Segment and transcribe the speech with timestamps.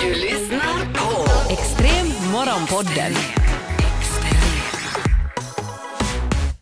[0.00, 3.12] Du lyssnar på Extrem morgonpodden.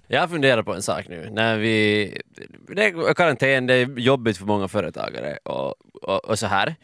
[0.06, 1.28] Jag har funderat på en sak nu.
[1.32, 2.20] När vi,
[2.68, 6.74] det är karantän, det är jobbigt för många företagare och, och, och så här.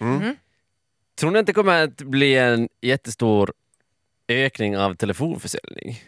[1.18, 3.52] Tror ni att det kommer att bli en jättestor
[4.29, 6.02] ökning av telefonförsäljning?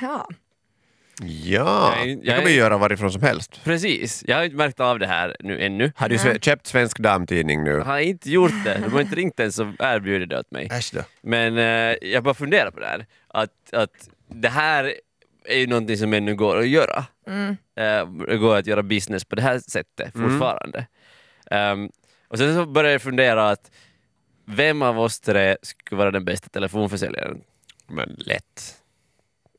[0.00, 0.28] Ja.
[1.22, 3.60] Ja, Jag är- det jag kan vi är- göra varifrån som helst.
[3.64, 5.92] Precis, jag har inte märkt av det här nu ännu.
[5.96, 7.70] Har du sve- köpt Svensk Damtidning nu?
[7.70, 10.68] Jag har inte gjort det, de har inte ringt ens och erbjudit det åt mig.
[10.72, 11.00] Äsch då.
[11.22, 14.94] Men eh, jag bara funderar på det här, att, att det här
[15.44, 17.04] är ju någonting som ännu går att göra.
[17.76, 20.86] Eh, det går att göra business på det här sättet fortfarande.
[21.50, 21.90] Ehm,
[22.28, 23.70] och sen så började jag fundera att
[24.44, 27.40] vem av oss tre skulle vara den bästa telefonförsäljaren?
[27.86, 28.74] Men lätt.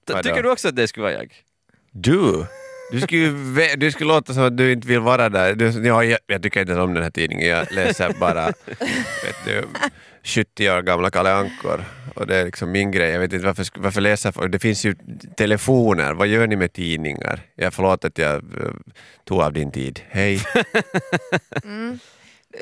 [0.08, 0.24] Vadå?
[0.24, 1.44] Tycker du också att det skulle vara jag?
[2.02, 2.46] Du?
[2.92, 5.56] Du skulle, du skulle låta som att du inte vill vara där.
[5.56, 7.48] Du, ja, jag, jag tycker inte om den här tidningen.
[7.48, 9.64] Jag läser bara vet du,
[10.24, 11.86] 70 år gamla Kalle Ankor.
[12.16, 13.10] Och det är liksom min grej.
[13.12, 14.52] Jag vet inte varför, varför läser folk.
[14.52, 14.96] Det finns ju
[15.38, 16.14] telefoner.
[16.14, 17.42] Vad gör ni med tidningar?
[17.56, 18.42] Jag förlåt att jag eh,
[19.26, 20.02] tog av din tid.
[20.10, 20.42] Hej.
[21.64, 22.00] Mm.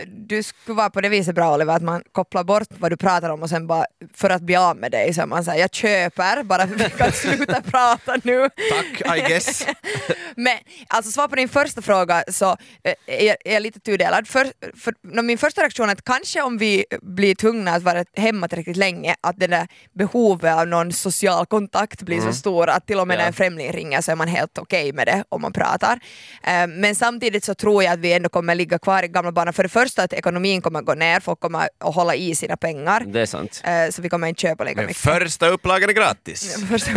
[0.08, 3.30] Du skulle vara på det viset bra Oliver, att man kopplar bort vad du pratar
[3.30, 6.44] om och sen bara för att bli av med dig så man säger jag köper
[6.44, 8.50] bara för att vi kan sluta prata nu.
[8.72, 9.68] Tack, I guess.
[10.36, 14.28] Men alltså svar på din första fråga så eh, är jag, lite tudelad.
[14.28, 18.48] För, för, min första reaktion är att kanske om vi blir tvungna att vara hemma
[18.48, 23.00] tillräckligt länge att det där behovet av någon social kontakt blir så stor att till
[23.00, 25.54] och med när en främling ringer så är man helt okej med det om man
[25.54, 26.00] pratar.
[26.44, 29.52] Eh, Men samtidigt så tror jag att vi ändå kommer ligga kvar i gamla banor.
[29.52, 33.00] För första att ekonomin kommer gå ner, folk kommer att hålla i sina pengar.
[33.08, 33.62] Det är sant.
[33.64, 35.02] Eh, Så vi kommer inte köpa lika Men mycket.
[35.02, 36.56] första upplagan är gratis.
[36.70, 36.92] Första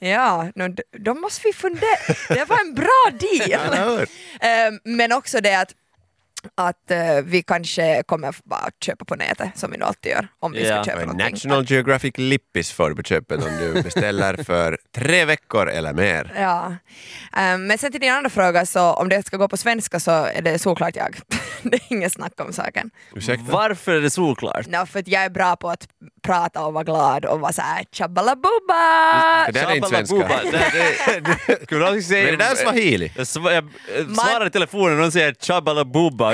[0.00, 1.98] ja, no, då måste vi fundera.
[2.28, 3.98] Det var en bra deal.
[4.40, 5.72] Eh, Men också det att
[6.54, 10.52] att eh, vi kanske kommer bara köpa på nätet som vi nu alltid gör om
[10.52, 10.82] vi Ja.
[10.82, 11.30] ska köpa någonting.
[11.32, 16.32] National Geographic Lippis får du på köpet om du beställer för tre veckor eller mer.
[16.36, 16.66] Ja.
[17.36, 20.10] Eh, Men sen till din andra fråga, så om det ska gå på svenska så
[20.10, 21.16] är det såklart jag.
[21.62, 22.90] det är inget snack om saken.
[23.14, 23.44] Ursäkta?
[23.52, 24.66] Varför är det solklart?
[24.66, 25.88] No, för att jag är bra på att
[26.22, 29.46] prata och vara glad och vara såhär tjabbalabubba!
[29.46, 30.16] Det där är inte svenska.
[30.16, 30.58] Tjabalabuba.
[31.06, 32.24] Det- det- Skulle du säga...
[32.24, 33.12] Men det där är swahili.
[33.16, 33.64] Jag sv- jag
[34.00, 35.34] eh, svarar i telefonen och någon säger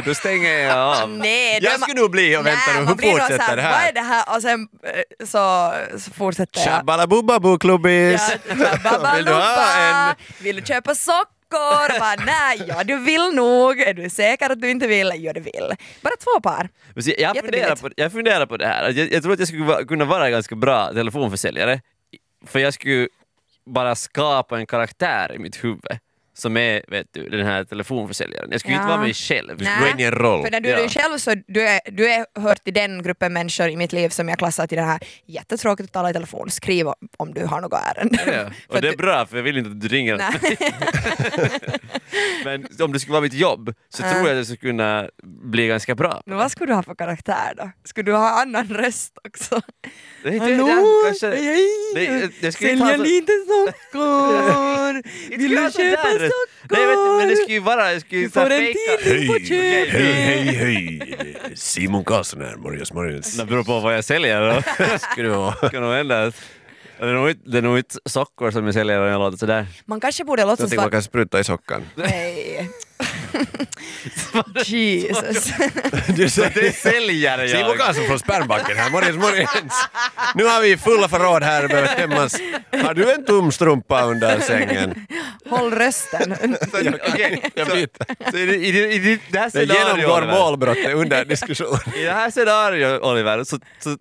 [0.02, 1.10] tjabalabuba, då stänger jag av.
[1.10, 3.92] Nej, Jag skulle nog bli och vänta nu, hur fortsätter det Vad är här?
[3.92, 4.36] det här?
[4.36, 6.64] Och sen eh, så, så fortsätter jag.
[6.64, 8.32] Tjabbalabubba boklubbis!
[8.48, 9.12] Ja.
[9.16, 10.14] Vill du ha en...
[10.40, 11.98] Vill du köpa socker?
[12.00, 13.80] Bara, nej, ja du vill nog.
[13.80, 15.12] Är du säker att du inte vill?
[15.16, 15.74] Ja du vill.
[16.00, 16.68] Bara två par.
[17.18, 20.04] Jag funderar, på, jag funderar på det här, jag, jag tror att jag skulle kunna
[20.04, 21.80] vara en ganska bra telefonförsäljare,
[22.46, 23.08] för jag skulle
[23.66, 25.80] bara skapa en karaktär i mitt huvud
[26.36, 28.48] som är vet du, den här telefonförsäljaren.
[28.50, 28.80] Jag skulle Ja.
[28.80, 29.56] inte vara mig själv.
[29.62, 29.80] Nej.
[29.80, 30.44] gå in i en roll.
[30.44, 30.78] För när du är Ja.
[30.78, 34.08] dig själv så du är du är hört till den gruppen människor i mitt liv
[34.08, 36.50] som jag klassar till den här jättetråkigt att tala i telefon.
[36.50, 36.86] Skriv
[37.16, 38.18] om du har något ärende.
[38.26, 40.14] Ja, och det är du- bra för jag vill inte att du ringer.
[42.44, 44.12] Men om det skulle vara mitt jobb så Ja.
[44.12, 46.22] tror jag att det skulle kunna bli ganska bra.
[46.26, 47.70] Men vad skulle du ha för karaktär då?
[47.84, 49.60] Skulle du ha annan röst också?
[50.22, 51.30] Det, det, Hallå, det, kanske,
[52.40, 55.02] det, Sälja lite socker!
[55.38, 56.74] Vill du köpa socker?
[56.74, 57.92] Nej, men, men det skulle ju vara...
[57.92, 58.74] Jag skulle Du ju här får en
[59.04, 59.92] tidning på köpet!
[59.92, 61.36] hej, hej!
[61.54, 63.36] Simon Karlsson här, Morgons Morgons.
[63.36, 64.62] Det beror på vad jag säljer då.
[65.12, 65.54] Skulle det vara.
[65.62, 66.32] Det kan nog hända.
[66.98, 69.38] Det är nog inte, det är nog inte socker som jag säljer om jag låter
[69.38, 69.66] sådär.
[69.84, 71.82] Man kanske borde låtsas Någonting man kan spruta i sockan.
[71.94, 72.70] Nej.
[74.64, 75.44] Jesus.
[76.06, 77.78] Du Det är säljare Simon jag.
[77.78, 79.88] Karlsson från Spermbanken här, Morgons Morgons.
[80.34, 82.36] Nu har vi fulla förråd här behöver tömmas.
[82.84, 85.06] Har du en tom strumpa under sängen?
[85.48, 86.36] Håll rösten.
[87.10, 88.30] Okej, Jag så, byter.
[88.30, 91.78] så i, i, i, i det här Det scenariot, genomgår Oliver, målbrottet under diskussion.
[91.96, 93.96] i det här scenariot, Oliver, så, så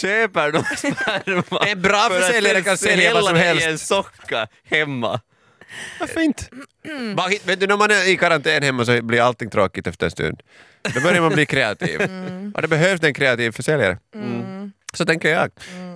[0.00, 3.62] köper de sperma En bra för att försäljare kan sälja vad som helst.
[3.66, 5.20] i en socka hemma.
[6.00, 6.44] Varför inte?
[7.16, 10.06] Bara hit- Vet du, när man är i karantän hemma så blir allting tråkigt efter
[10.06, 10.42] en stund.
[10.94, 12.00] Då börjar man bli kreativ.
[12.54, 13.98] Och det behövs en kreativ försäljare.
[14.96, 15.50] Så tänker jag.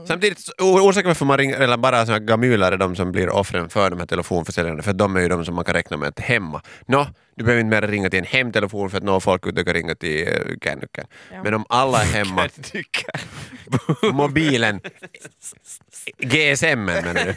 [0.08, 3.12] Samtidigt, så- o- orsaken varför man ringer, eller bara såna här gamyler är de som
[3.12, 5.97] blir offren för de här telefonförsäljarna, för de är ju de som man kan räkna
[5.97, 6.62] med att hemma.
[6.87, 7.06] Nå,
[7.37, 9.94] du behöver inte mer ringa till en hemtelefon för att nå folk utan kan ringa
[9.94, 11.05] till uh, kännukan.
[11.44, 12.49] Men om alla är hemma,
[14.12, 14.81] mobilen,
[16.19, 17.35] GSM menar du?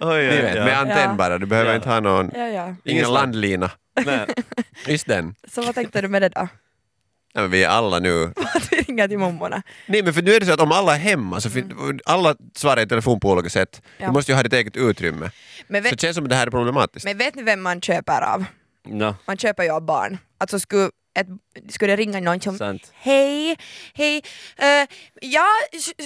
[0.00, 1.14] Oj, Ni vet, med antenn Ja.
[1.14, 1.76] bara, du behöver Ja.
[1.76, 2.74] inte ha någon, Ja, ja.
[2.84, 3.70] ingen landlina.
[4.06, 4.26] Nej.
[4.86, 5.34] Just den.
[5.48, 6.48] Så vad tänkte du med det då?
[7.36, 8.24] Nej, men vi är alla nu...
[8.54, 9.62] Att vi ringer till mammorna?
[9.86, 12.34] Nej men för nu är det så att om alla är hemma så fin- alla
[12.56, 13.82] svarar i telefon på olika sätt.
[13.98, 14.06] Ja.
[14.06, 15.30] Du måste ju ha ditt eget utrymme.
[15.68, 17.04] Men Så det vet, känns som att det här är problematiskt.
[17.04, 18.44] men vet ni vem man köper av?
[18.86, 19.14] No.
[19.26, 20.18] Man köper ju av barn.
[20.38, 21.26] Alltså skulle ett,
[21.72, 22.92] skulle ringa någon som Sant.
[22.94, 23.56] Hej,
[23.94, 24.22] hej.
[24.62, 24.86] Uh,
[25.20, 25.46] jag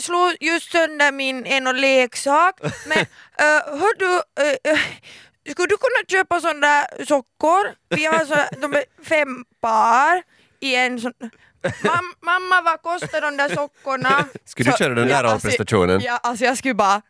[0.03, 3.07] slog just sönder min en och leksak men uh,
[3.81, 4.81] hör du, uh, uh,
[5.51, 7.75] skulle du kunna köpa sådana där sockor?
[7.89, 10.23] Vi har så, de är fem par
[10.61, 11.13] i en sån
[11.85, 14.25] Mam, mamma vad kostar de där sockorna?
[14.45, 16.01] Skulle du Så- köra den där alltså, rollprestationen?
[16.05, 17.03] Ja, alltså jag skulle bara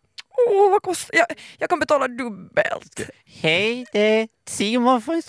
[0.50, 1.26] Åh, vad kostar jag,
[1.58, 3.00] jag kan betala dubbelt.
[3.26, 5.23] Hej, det är Simon från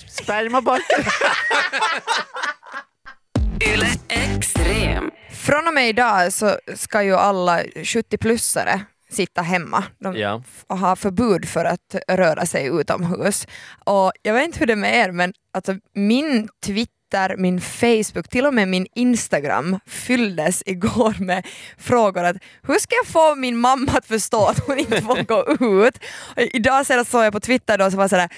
[4.10, 5.12] Extrem.
[5.32, 8.80] Från och med idag så ska ju alla 70-plussare
[9.12, 9.84] sitta hemma.
[10.00, 10.44] De Ja.
[10.70, 13.48] har förbud för att röra sig utomhus.
[13.86, 16.94] Och jag vet inte hur det är med er men alltså min Twitter,
[17.38, 21.48] min Facebook, till och med min Instagram fylldes igår med
[21.78, 22.38] frågor att
[22.68, 25.46] hur ska jag få min mamma att förstå att hon inte får gå
[25.88, 26.00] ut?
[26.38, 28.30] Idag så såg jag på Twitter då så var det sådär,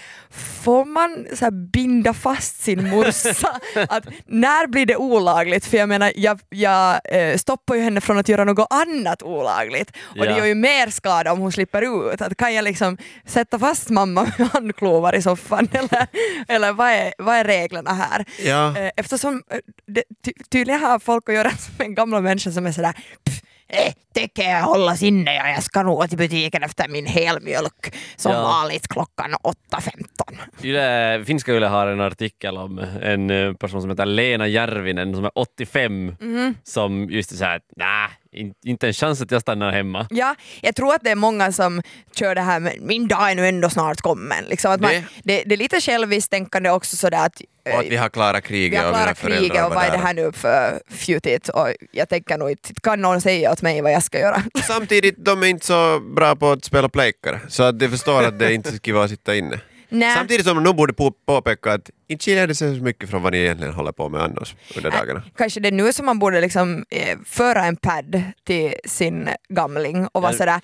[0.64, 3.60] får man så binda fast sin morsa?
[3.90, 5.66] att när blir det olagligt?
[5.66, 9.92] För jag menar, jag, jag eh, stoppar ju henne från att göra något annat olagligt
[10.20, 10.38] och det Ja.
[10.38, 12.22] gör ju mer skada om hon slipper ut.
[12.22, 16.08] Att kan jag liksom sätta fast mamma med handklovar i soffan eller,
[16.48, 18.26] eller vad, är, vad är reglerna här?
[18.46, 18.63] Ja.
[18.68, 19.58] Eh, Eftersom eh,
[19.88, 22.94] det, ty, tydligen har folk att göra med en gamla människa som är sådär
[23.24, 27.06] "Pff, eh, tycker jag hållas inne och jag ska nog gå till butiken efter min
[27.06, 28.42] helmjölk som Ja.
[28.44, 30.38] vanligt klockan 8.15.
[30.64, 35.26] Yle, finska Yle har en artikel om en eh, person som heter Lena Järvinen som
[35.26, 36.56] är 85 Mhm.
[36.64, 40.08] som just är såhär, nej, in, inte en chans att jag stannar hemma.
[40.10, 41.82] Ja, jag tror att det är många som
[42.16, 44.44] kör det här med min dag är nu ändå snart kommen.
[44.50, 47.80] Liksom att man, Det- det, det är lite själviskt tänkande också sådär att eh, Och
[47.80, 50.32] att vi har klarat vi kriget och mina kriget och vad är det här nu
[50.32, 54.20] för fjuttigt och jag tänker nog inte, kan någon säga åt mig vad jag ska
[54.20, 54.44] göra?
[54.68, 58.40] Samtidigt, de är inte så bra på att spela plejkare, så att de förstår att
[58.40, 59.60] det inte ska vara att sitta inne.
[59.94, 60.16] Nej.
[60.16, 63.22] Samtidigt som de nog borde på- påpeka att inte skiljer det sig så mycket från
[63.24, 65.24] vad ni egentligen håller på med annars under dagarna.
[65.38, 70.08] Kanske det är nu som man borde liksom, eh, föra en pad till sin gamling
[70.12, 70.38] och vara Ja.
[70.38, 70.62] sådär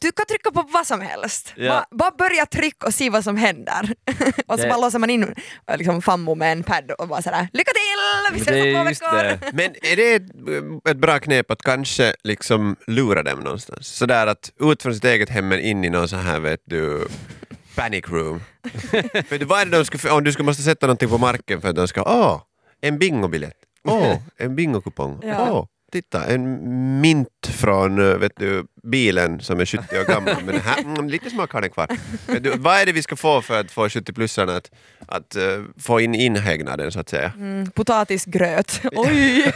[0.00, 1.52] du kan trycka på vad som helst.
[1.56, 1.68] Ja.
[1.68, 3.94] Bara, bara börja trycka och se vad som händer.
[4.46, 5.22] och så Det- bara låser man in
[5.68, 8.34] eh, liksom, fammo med en pad och bara sådär lycka till!
[8.36, 9.22] Vi ses det om två veckor!
[9.22, 9.38] det.
[9.52, 13.86] Men är det ett, ett bra knep att kanske liksom lura dem någonstans?
[13.86, 17.08] Sådär att ut från sitt eget hem men in i någon så här vet du
[17.74, 18.40] panic room.
[19.12, 21.60] Vet du, vad är det de ska, om du ska måste sätta någonting på marken
[21.60, 22.40] för att de ska, åh,
[22.80, 25.50] en bingobiljett, åh, en bingokupong, Ja.
[25.50, 30.60] åh, titta, en mint från eh, vet du, bilen som är 70 år gammal, men
[30.60, 31.86] här, mm, lite smak har den kvar.
[32.26, 34.70] Vet du, vad är det vi ska få för att få 70-plussarna att,
[35.06, 35.42] att eh,
[35.80, 37.32] få in inhägnaden så att säga?
[37.36, 38.80] Mm, potatisgröt.
[38.92, 39.52] Oj!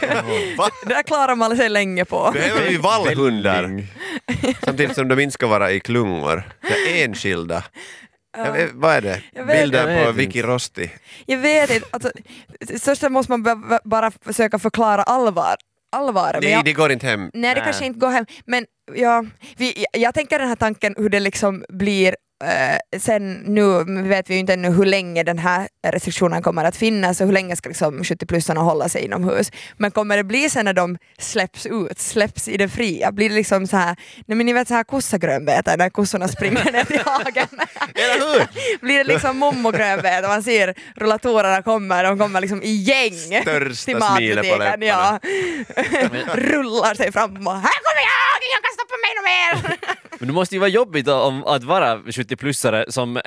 [0.57, 0.69] Va?
[0.83, 2.31] det där klarar man sig länge på.
[2.33, 3.85] Behöver vi vallhundar?
[4.65, 6.43] Samtidigt som de inte ska vara i klungor.
[6.61, 7.63] Det är enskilda.
[8.37, 9.21] Jag vet, vad är det?
[9.47, 10.91] Bilder på Vicky Rosti.
[11.25, 12.11] Jag vet inte, alltså,
[12.79, 15.55] först måste man ba- bara försöka förklara allvar.
[15.91, 16.33] allvaret.
[16.33, 17.19] men Nej, jag- det går inte hem.
[17.21, 17.63] Nej det Nej.
[17.63, 18.65] kanske inte går hem, men
[18.95, 19.25] ja,
[19.57, 24.29] vi, jag, jag tänker den här tanken hur det liksom blir eh, sen nu vet
[24.29, 27.55] vi ju inte ännu hur länge den här restriktionen kommer att finnas och hur länge
[27.55, 29.51] ska liksom 70-plussarna hålla sig inomhus.
[29.77, 33.35] Men kommer det bli sen när de släpps ut, släpps i det fria, blir det
[33.35, 33.95] liksom så här,
[34.25, 37.47] nej men ni vet så här kossagrönbete när kossorna springer ner till hagen.
[37.95, 38.47] Eller hur?
[38.85, 43.97] blir det liksom mommogrönbete, man ser rullatorerna kommer, de kommer liksom i gäng Största till
[43.97, 44.81] matbutiken.
[44.81, 45.19] Ja.
[46.33, 49.76] Rullar sig fram och här kommer jag, ingen kan stoppa mig något mer.
[50.19, 53.21] Men det måste ju vara jobbigt om, att vara 70-plussare som,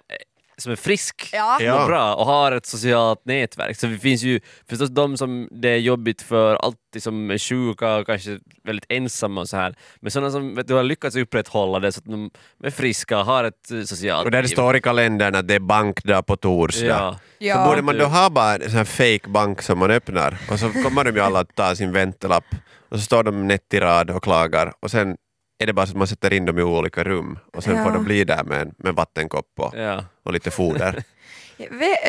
[0.59, 1.59] som är frisk Ja.
[1.61, 3.77] Mår bra och har ett socialt nätverk.
[3.77, 7.97] Så det finns ju förstås de som det är jobbigt för, alltid som är sjuka
[7.97, 9.75] och kanske väldigt ensamma och så här.
[10.01, 12.31] Men sådana som vet du, har lyckats upprätthålla det så att de
[12.65, 15.55] är friska och har ett eh, socialt Och där det står i kalendern att det
[15.55, 16.87] är bankdag på torsdag.
[16.87, 17.19] Ja.
[17.39, 17.55] Ja.
[17.55, 20.59] Så borde man då ha bara en sån här fake bank som man öppnar och
[20.59, 22.45] så kommer de ju alla att ta sin väntelapp
[22.89, 25.17] och så står de nätt i rad och klagar och sen
[25.61, 27.85] är det bara så att man sätter in dem i olika rum och sen Ja.
[27.85, 30.05] får de bli där med en med vattenkopp och, Ja.
[30.25, 31.03] och lite foder.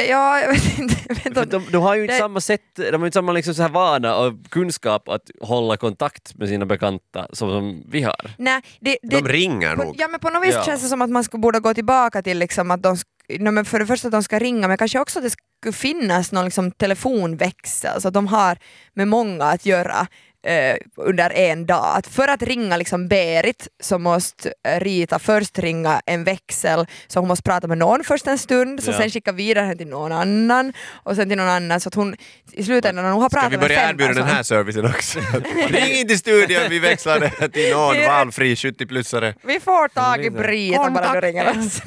[0.09, 0.95] Ja, jag vet inte.
[1.27, 1.45] Inte.
[1.45, 3.69] de, de har ju inte Det- samma sätt, de har inte samma liksom så här
[3.69, 8.31] vana och kunskap att hålla kontakt med sina bekanta som, som vi har.
[8.37, 9.95] Nej, det, det, De ringer på, nog.
[9.99, 10.63] ja, men på något vis Ja.
[10.63, 12.97] känns det som att man skulle borde gå tillbaka till liksom att de
[13.39, 15.29] no, men för det första att de ska ringa men kanske också att det
[15.59, 18.57] skulle finnas någon liksom telefonväxel så att de har
[18.93, 20.07] med många att göra
[20.43, 21.97] eh, under en dag.
[21.97, 27.27] Att för att ringa liksom Berit så måste Rita först ringa en växel så hon
[27.27, 28.97] måste prata med någon först en stund så Ja.
[28.97, 32.15] sen skicka vidare henne till någon annan och sen till någon annan så att hon
[32.51, 34.85] i slutändan när hon har Ska pratat vi med börja fem erbjuda den här servicen
[34.85, 35.19] också?
[35.69, 39.33] Ring in till studion, vi växlar till någon valfri 70-plussare.
[39.43, 40.29] Vi får tag i.
[40.29, 41.81] Brita bara du ringer oss.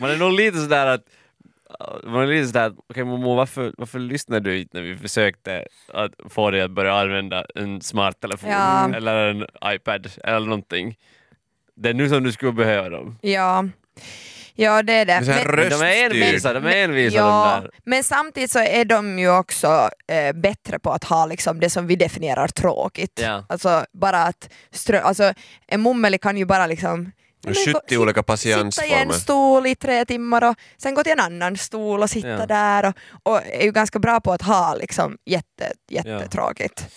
[0.00, 1.00] Man är nog lite sådär att
[2.04, 5.66] man är lite sådär, okej okay, Momo varför, varför lyssnade du inte när vi försökte
[5.92, 8.94] att få dig att börja använda en smarttelefon Ja.
[8.96, 10.96] eller en iPad eller någonting.
[11.76, 13.18] Det är nu som du skulle behöva dem.
[13.20, 13.64] Ja,
[14.54, 15.20] ja det är det.
[15.26, 17.70] Men Men- de är envisa, de är envisa ja, de där.
[17.84, 21.86] men samtidigt så är de ju också eh, bättre på att ha liksom det som
[21.86, 23.20] vi definierar tråkigt.
[23.22, 23.44] Ja.
[23.48, 25.32] Alltså bara att strö, alltså,
[25.66, 27.12] en mummeli kan ju bara liksom
[27.44, 29.12] men gå- 70 olika Sitta i en patiensformer.
[29.12, 32.46] stol i tre timmar och sen gå till en annan stol och sitta Ja.
[32.46, 32.84] där
[33.22, 36.80] och, och är ju ganska bra på att ha liksom jätte, jättetråkigt.
[36.80, 36.90] Eh,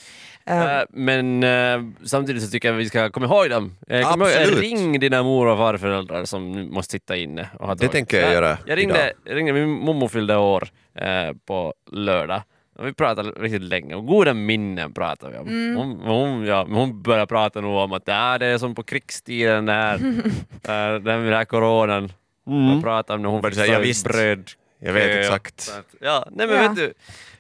[0.46, 3.78] Äh, men äh, samtidigt så tycker jag vi ska komma ihåg dem.
[3.90, 4.60] Äh, kom ihåg, Absolut.
[4.60, 7.50] ring dina mor och farföräldrar som nu måste sitta inne.
[7.60, 9.12] Och ha Det tänker jag göra Jag ringde, idag.
[9.26, 10.68] jag ringde min mormor fyllde år
[11.00, 11.06] äh,
[11.48, 12.42] på lördag.
[12.84, 15.48] Vi pratade riktigt länge och goda minnen pratade vi om.
[15.48, 15.76] Mm.
[15.78, 19.66] Hon, hon, ja, hon började prata nog om att äh, det är som på krigstiden
[19.66, 19.94] där,
[20.64, 22.12] äh, den här coronan.
[22.48, 22.82] Mm.
[22.82, 24.52] pratade om när hon fick säga, stå "Ja, i visst." bröd.
[24.80, 25.74] Jag vet exakt.
[26.02, 26.62] Ja, nej men Ja.
[26.70, 26.94] vet du,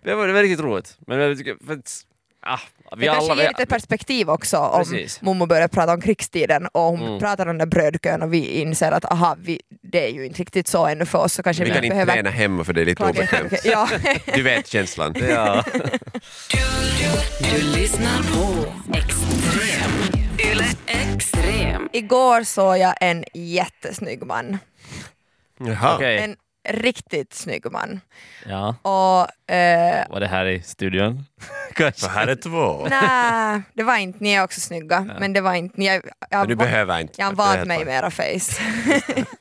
[0.03, 0.97] det var, det var riktigt roligt.
[1.07, 2.05] Men jag tycker, för att,
[2.45, 2.59] ah,
[2.97, 5.21] vi det alla, kanske ger lite perspektiv också om Precis.
[5.21, 7.19] Momo börjar prata om krigstiden och hon Mm.
[7.19, 10.67] pratar om den brödkön och vi inser att aha, vi, det är ju inte riktigt
[10.67, 12.81] så ännu för oss så kanske Vi vi, kan inte behöver träna hemma för det
[12.81, 13.53] är lite obekvämt.
[13.65, 13.89] Ja.
[14.35, 15.13] Du vet känslan.
[15.29, 15.63] ja.
[17.39, 18.65] Du lyssnar på
[18.97, 19.91] Extrem.
[20.51, 21.89] Yle Extrem.
[21.93, 24.57] Igår såg jag en jättesnygg man.
[25.59, 25.95] Jaha.
[25.95, 26.17] Okej.
[26.17, 28.01] En riktigt snygg man.
[28.45, 31.25] Ja, Och eh, var det här i studion?
[31.73, 32.01] Kanske.
[32.01, 32.87] Så här är två.
[32.89, 36.39] nej, det var inte, ni är också snygga, men det var inte, ni, jag, jag,
[36.39, 37.13] Men du behöver inte.
[37.17, 38.61] Jag helt mig med era face.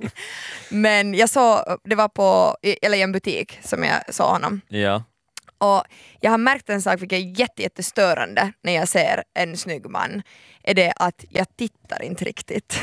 [0.70, 4.60] Men jag såg, det var på, eller i en butik som jag såg honom.
[4.68, 5.04] Ja.
[5.58, 5.84] Och
[6.20, 10.22] jag har märkt en sak vilket är jätte, jättestörande när jag ser en snygg man.
[10.64, 12.80] Är det att jag tittar inte riktigt.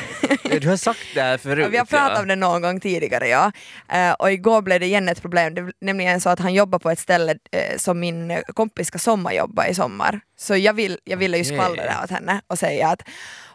[0.62, 1.68] Du har sagt det här förut.
[1.72, 2.22] Vi har pratat ja.
[2.22, 3.52] om det någon gång tidigare ja.
[3.92, 5.54] Eh, och igår blev det igen ett problem.
[5.54, 8.88] Det är nämligen så att han jobbar på ett ställe eh, som min eh, kompis
[8.88, 10.22] ska sommarjobba i sommar.
[10.38, 13.02] Så jag, vill, jag ville ju skvallra det åt henne och säga att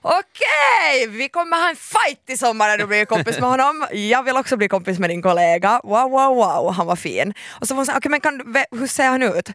[0.03, 3.87] okej, vi kommer ha en fight i sommar när du blir kompis med honom.
[3.93, 5.81] Jag vill också bli kompis med din kollega.
[5.85, 7.35] Wow, wow, wow, han var fin.
[7.49, 9.51] Och så var hon så här, okej men kan, hur ser han ut?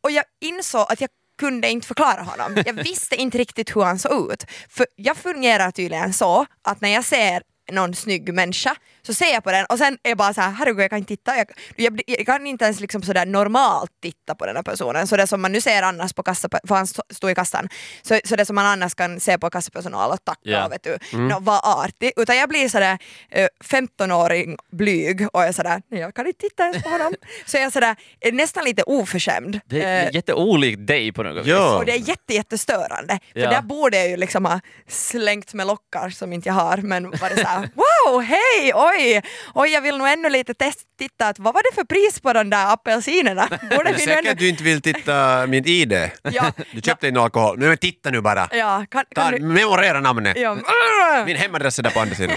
[0.00, 1.10] Och jag insåg att jag
[1.42, 2.62] kunde inte förklara honom.
[2.66, 4.44] Jag visste inte riktigt hur han såg ut.
[4.68, 7.42] För jag fungerar tydligen så att när jag ser
[7.72, 8.74] någon snygg människa
[9.06, 10.98] så ser jag på den och sen är jag bara så här, herregud jag kan
[10.98, 11.36] inte titta.
[11.36, 15.06] Jag, jag, jag kan inte ens liksom sådär normalt titta på den här personen.
[15.06, 17.68] Så det som man nu ser annars på kassa, för han stå- stod i kassan,
[18.02, 20.98] så, så det som man annars kan se på kassapersonal och tacka och vet du,
[21.18, 22.12] nå, var artig.
[22.16, 22.98] Utan jag blir sådär
[23.30, 27.14] eh, 15-åring blyg och jag är sådär, nej jag kan inte titta ens på honom.
[27.46, 29.60] så jag är sådär, är nästan lite oförskämd.
[29.66, 31.46] Det är Eh, jätteolikt dig på något vis.
[31.50, 31.76] Ja.
[31.76, 33.18] och det är jätte, jättestörande.
[33.32, 33.50] För Ja.
[33.50, 37.30] där borde jag ju liksom ha slängt med lockar som inte jag har men var
[37.30, 39.22] det såhär wow, hej, oj,
[39.54, 42.32] oj jag vill nog ännu lite test, titta att vad var det för pris på
[42.32, 43.48] de där apelsinerna?
[43.70, 44.30] Borde Är du vi nu säker ännu...
[44.30, 45.92] att du inte vill titta mitt ID?
[46.22, 47.58] Ja, Du köpte in alkohol.
[47.58, 48.48] Men titta nu bara.
[48.52, 49.38] ja, kan, Ta, kan du...
[49.40, 50.36] memorera namnet.
[50.38, 50.56] Ja,
[51.26, 52.36] Min hemadress är där på andra sidan.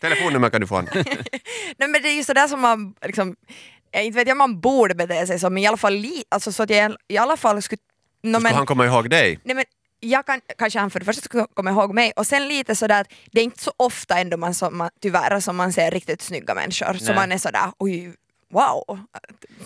[0.00, 0.80] Telefonnummer kan du få.
[0.80, 3.36] Nej men det är ju sådär som man liksom,
[3.96, 6.52] inte vet jag om man borde bete sig så men i alla fall, li, alltså,
[6.52, 7.78] så att jag i alla fall skulle...
[8.22, 9.40] No, Ska men, han komma ihåg dig?
[9.44, 9.64] Nej, men
[10.00, 13.00] jag kan, kanske han för det första skulle komma ihåg mig och sen lite sådär
[13.00, 16.22] att det är inte så ofta ändå man, som man tyvärr som man ser riktigt
[16.22, 17.14] snygga människor så Nej.
[17.14, 18.14] man är sådär oj
[18.52, 18.98] wow,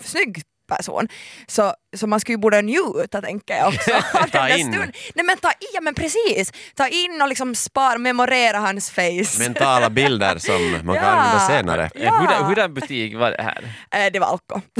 [0.03, 1.07] snygg person.
[1.47, 3.91] Så, så man skulle ju borde njuta tänker jag också.
[4.31, 4.59] Ta in.
[4.73, 4.91] stunden.
[5.15, 6.51] Nej men ta in, ja men precis!
[6.75, 9.39] Ta in och liksom spar, memorera hans face.
[9.39, 11.09] Mentala bilder som man kan Ja.
[11.11, 11.89] använda senare.
[11.95, 13.75] Eh, Hurdan, hurdan butik var det här?
[14.05, 14.61] Eh, det var Alko.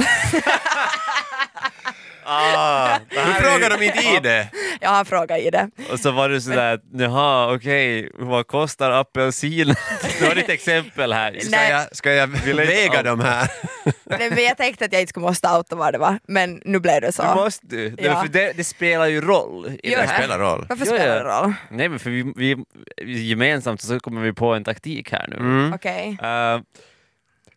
[2.28, 4.46] Ah, du frågar om mitt ID.
[4.80, 5.70] jag har en fråga i det.
[5.92, 9.66] Och så var du sådär, jaha okej, vad kostar apelsin?
[10.20, 11.38] Det var ditt exempel här.
[11.40, 11.70] Ska Nej.
[11.70, 13.50] jag, ska jag väga dem här?
[14.04, 16.78] Nej, men jag tänkte att jag inte skulle måste outa vad det var men nu
[16.80, 17.22] blev det så.
[17.22, 18.20] Du måste du, det, Ja.
[18.22, 20.18] för det, det spelar ju roll i det Det här.
[20.18, 20.66] spelar roll.
[20.68, 21.22] Varför Ja, spelar ja.
[21.22, 21.54] det roll?
[21.70, 22.56] Nej men för vi, vi,
[22.96, 25.36] vi gemensamt så kommer vi på en taktik här nu.
[25.36, 25.72] Mm.
[25.72, 26.18] Okej.
[26.22, 26.60] Eh,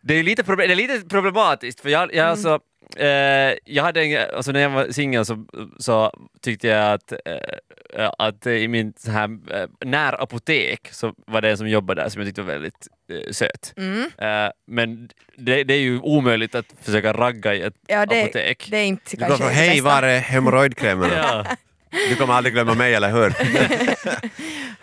[0.02, 2.60] det, är lite det är lite problematiskt för jag, jag alltså
[2.96, 5.46] eh, jag hade en, alltså när jag var singel så,
[5.78, 11.50] så tyckte jag att, eh, att i min så här, eh, närapotek så var det
[11.50, 13.74] en som jobbade där som jag tyckte var väldigt eh, söt.
[13.76, 14.10] Mm.
[14.18, 18.68] Eh, men det, det är ju omöjligt att försöka ragga i ett Ja, det, apotek.
[18.70, 21.14] det är inte Du kanske går från hej, var är hemorrojdkrämerna?
[21.16, 21.56] Ja.
[22.08, 23.34] Du kommer aldrig glömma mig, eller hur?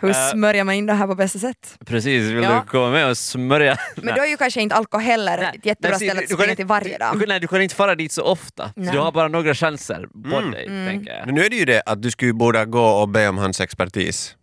[0.00, 1.78] Hur smörjer man in det här på bästa sätt?
[1.86, 2.62] Precis, vill Ja.
[2.64, 3.76] du komma med och smörja?
[3.96, 6.36] Men då är ju kanske inte Alko heller ett jättebra Nej, ställe att du kan
[6.36, 7.18] springa inte- till varje dag.
[7.20, 8.92] du, nej, du kan inte fara dit så ofta, så Nej.
[8.92, 10.50] du har bara några chanser på Mm.
[10.50, 10.86] dig, Mm.
[10.86, 11.26] tänker jag.
[11.26, 13.60] Men nu är det ju det att du skulle borde gå och be om hans
[13.60, 14.34] expertis.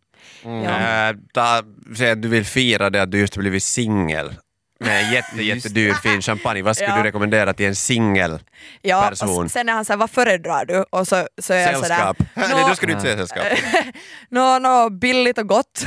[0.45, 0.63] Mm.
[0.63, 1.10] Ja.
[1.10, 1.62] Äh, ta,
[1.98, 4.36] säg att du vill fira det att du just blivit singel
[4.79, 6.62] med jätte, jättedyr fin champagne.
[6.62, 6.98] Vad skulle Ja.
[6.98, 8.39] du rekommendera till en singel
[8.82, 9.50] Ja, person?
[9.50, 10.86] sen är han såhär, vad föredrar du?
[10.89, 12.17] Och så, så är sådär, sällskap?
[12.34, 13.44] Nej, nå, då ska du inte säga sällskap.
[14.29, 15.86] nå, nå, billigt och gott.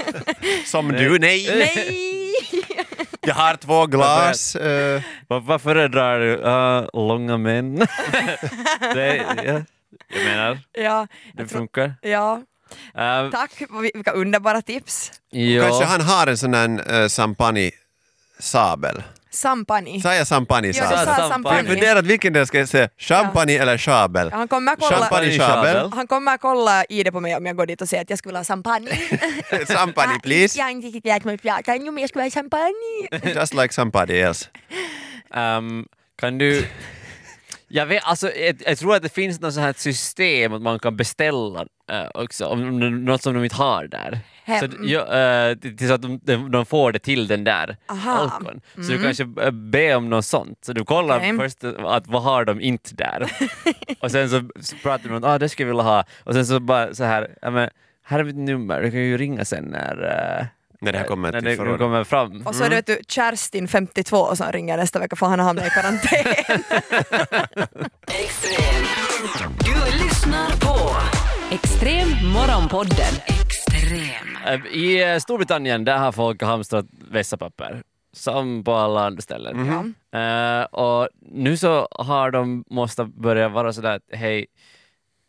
[0.66, 1.46] Som du, nej!
[1.58, 2.32] Nej!
[3.20, 4.56] Jag har två glas.
[4.56, 6.32] eh, Vad, vad föredrar du?
[6.36, 7.76] Uh, långa män?
[8.94, 9.24] det, ja,
[10.14, 11.94] jag menar, ja, det jag tror- funkar.
[12.02, 12.42] ja,
[12.98, 13.50] Uh, tack,
[13.94, 15.12] vilka underbara tips.
[15.30, 15.62] ja.
[15.64, 17.08] Kanske han har en sån där uh,
[18.40, 19.02] champagne-sabel.
[19.42, 20.00] Champagne.
[20.00, 20.90] Sa jag champagne-sabel?
[20.90, 21.32] Ja, du sa Champagne.
[21.32, 21.56] champagne.
[21.56, 24.32] Jag funderat vilken del ska jag säga, champagne eller sabel?
[24.32, 25.90] Han kommer kolla, Champagne-sabel.
[25.92, 28.18] han kommer kolla i det på mig om jag går dit och säger att jag
[28.18, 28.90] skulle vilja ha champagne.
[29.68, 30.58] Champagne please.
[30.58, 33.34] Jag har inte riktigt lärt mig prata ännu men jag skulle vilja ha champagne.
[33.40, 34.48] Just like somebody else.
[35.34, 35.86] Ehm,
[36.18, 36.66] kan du...
[37.68, 40.78] Jag, vet, alltså, jag, jag tror att det finns något sånt här system att man
[40.78, 41.60] kan beställa
[41.92, 44.20] eh, också, om, om det är något som de inte har där.
[44.46, 44.60] Hem.
[44.60, 48.10] Så, ja, till så att de, de, de får det till den där Aha.
[48.12, 48.60] alkon.
[48.74, 50.58] Så du kanske eh, be om något sånt.
[50.64, 51.38] Så du kollar Okej.
[51.38, 53.32] först att vad har de inte där.
[54.00, 56.04] och sen så, så pratar du om att ah, det skulle jag vilja ha.
[56.24, 57.70] Och sen så bara så här, ja, men,
[58.02, 60.02] här är mitt nummer, du kan ju ringa sen när,
[60.40, 60.46] eh,
[60.80, 62.42] När det här kommer när det kommer fram.
[62.46, 65.46] Och så är det vet du, Kerstin 52 som ringer nästa vecka för han har
[65.46, 66.32] hamnat i karantän.
[68.06, 68.84] Extrem.
[69.64, 70.96] Du lyssnar på
[71.54, 73.14] Extrem Morgonpodden.
[73.26, 74.35] Extrem.
[74.46, 79.94] Eh, I eh, Storbritannien där har folk hamstrat vässapapper, som på alla andra ställen.
[80.12, 84.46] Eh, och nu så har de måste börja vara sådär att hej,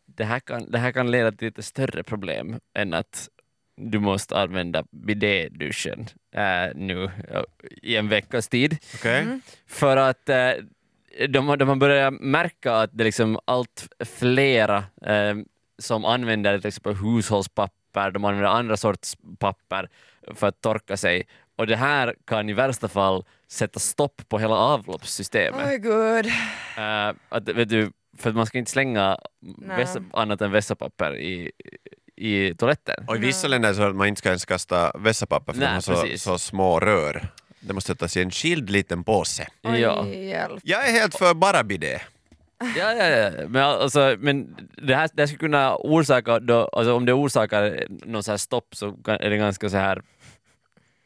[0.06, 3.30] det här, kan, det här kan leda till lite större problem än att
[3.76, 7.12] du måste använda bidéduschen eh, nu
[7.82, 8.78] i en veckas tid.
[8.96, 9.22] Okej?
[9.22, 9.42] Mm.
[9.68, 10.52] För att eh,
[11.30, 14.84] de, de har börjat märka att det är liksom allt flera
[15.80, 17.74] som använder till exempel hushållspapper,
[18.12, 19.90] de använder andra sorts papper
[20.36, 21.28] för att torka sig.
[21.56, 25.68] Och det här kan i värsta fall sätta stopp på hela avloppssystemet.
[25.68, 26.26] Oj gud.
[26.78, 29.18] Eh, att, vet du, för att man ska inte slänga
[29.58, 31.52] vässa, annat än vässapapper i,
[32.16, 33.06] i toaletten.
[33.08, 35.92] Och i vissa länder så att man inte ska ens kasta vässapapper för Nej, de
[35.94, 37.28] har så, så små rör.
[37.60, 39.48] Det måste sättas i en skild liten påse.
[39.64, 40.08] Oj, Ja.
[40.08, 40.60] hjälp.
[40.64, 42.00] Jag är helt för bara bidé.
[42.60, 43.32] Ja, ja, ja.
[43.48, 47.88] Men, alltså, men det här det här skulle kunna orsaka, då, alltså, om det orsakar
[47.90, 50.02] någon så här stopp så är det ganska så här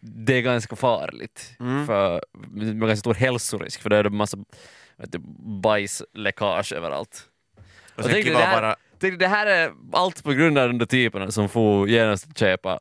[0.02, 1.56] det är ganska farligt.
[1.88, 4.38] För, med ganska stor hälsorisk för då är det massa
[4.98, 5.20] vet du,
[5.62, 7.30] bajsläckage överallt.
[7.96, 8.76] Och sen kliva det, här, bara...
[9.00, 12.38] tänk dig, det här är allt på grund av de där typerna som får genast
[12.38, 12.80] köpa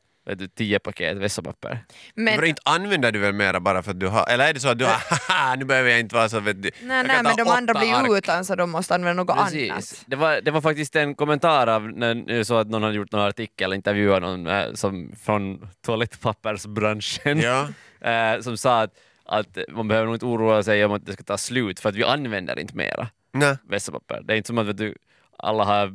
[0.56, 1.78] tio paket vässapapper.
[2.14, 4.28] Men, För inte använder du väl mera bara för att du har...
[4.28, 4.92] Eller är det så att du har...
[5.28, 6.40] Haha, nu behöver jag inte vara så...
[6.40, 8.70] Vet du, nej, jag nej kan ta men de andra blir ju utan så de
[8.70, 10.04] måste använda något annat.
[10.06, 13.12] Det var, det var faktiskt en kommentar av när jag såg att någon hade gjort
[13.12, 17.68] någon artikel, intervjuat någon eh, som, från toalettpappersbranschen Ja.
[18.10, 21.22] eh, som sa att, att man behöver nog inte oroa sig om att det ska
[21.22, 23.56] ta slut för att vi använder inte mera Nej.
[23.68, 24.20] vässapapper.
[24.24, 24.94] Det är inte som att vet du,
[25.36, 25.92] alla har eh,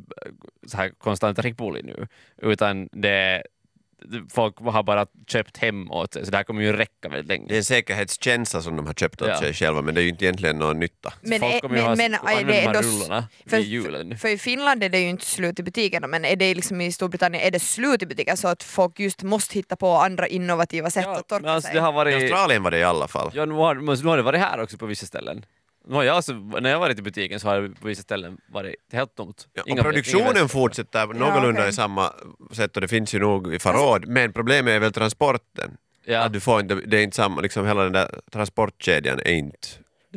[0.66, 3.42] så här konstant rickpoli nu utan det
[4.30, 7.44] folk har bara köpt hem åt sig så det här kommer ju räcka väldigt länge.
[7.48, 9.38] Det är en säkerhetskänsla som de har köpt åt Ja.
[9.38, 11.12] sig själva men det är ju inte egentligen någon nytta.
[11.20, 13.66] Men, folk kommer ju men, ha, men är använda det de här rullorna För, vid
[13.66, 14.10] julen.
[14.10, 16.80] för, för i Finland är det ju inte slut i butikerna men är det liksom
[16.80, 20.28] i Storbritannien är det slut i butiker så att folk just måste hitta på andra
[20.28, 21.74] innovativa sätt att torka alltså, sig?
[21.74, 22.14] det har I varit...
[22.22, 23.30] Australien var det i alla fall.
[23.34, 25.44] Ja, nu har, nu har det varit här också på vissa ställen.
[25.88, 29.14] Jag alltså, när jag varit i butiken så har det på vissa ställen varit helt
[29.14, 29.48] tomt.
[29.52, 31.68] Ja, och produktionen fortsätter någorlunda okej.
[31.68, 32.12] i samma
[32.52, 35.76] sätt och det finns ju nog i förråd men problemet är väl transporten.
[36.04, 39.32] Ja, Att du får inte, det är inte samma, liksom hela den där transportkedjan är
[39.32, 39.68] inte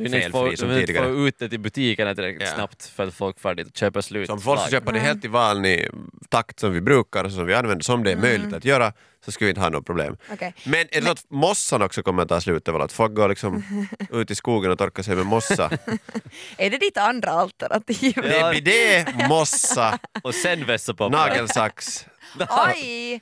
[0.04, 1.06] du få, felfri som du tidigare.
[1.08, 2.54] ut det till butikerna tillräckligt Ja.
[2.54, 4.26] snabbt för att folk och köper slut.
[4.26, 4.80] Så om folk ska slag.
[4.80, 5.88] köpa det helt i vanlig
[6.28, 8.92] takt som vi brukar och som vi använder, som det är möjligt att göra,
[9.24, 10.16] så skulle vi inte ha något problem.
[10.32, 10.54] Okej.
[10.64, 12.68] Men är det så att mossan också kommer att ta slut?
[12.68, 13.64] Att folk går liksom
[14.12, 15.70] ut i skogen och torkar sig med mossa?
[16.58, 18.12] Är det ditt andra alternativ?
[18.14, 21.16] Det är bidé, mossa, Och sen vässapapper.
[21.16, 22.06] nagelsax.
[22.48, 23.20] Aj!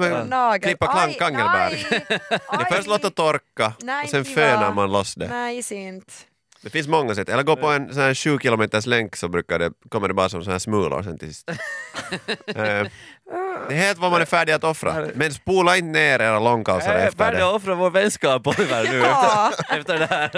[0.00, 0.60] Men, Nagel.
[0.62, 1.66] klippa klang, Aj, kangelbär.
[1.66, 1.86] aj,
[2.30, 2.66] är aj.
[2.70, 5.28] först låta torka Nej, och sen fönar man loss det.
[5.28, 6.12] Nej, inte.
[6.62, 7.28] Det finns många sätt.
[7.28, 10.28] Eller gå på en sån här sju kilometers länk så brukar det, kommer det bara
[10.28, 11.50] som sån här smulor sen till sist.
[12.46, 12.86] Eh,
[13.68, 15.06] det är helt vad man är färdig att offra.
[15.14, 17.46] Men spola inte ner era långkalsare Jag är efter färdig det.
[17.48, 19.50] att offra vår vänskap Oliver nu Ja.
[19.60, 20.30] efter, efter det här.